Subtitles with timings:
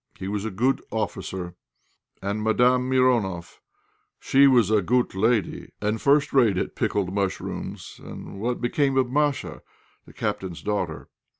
[0.17, 1.53] he was a goot officer!
[2.23, 3.61] And Matame Mironoff,
[4.19, 8.01] she was a goot lady and first rate at pickled mushrooms.
[8.03, 9.61] And what became of Masha,
[10.07, 11.07] the Captain's daughter?"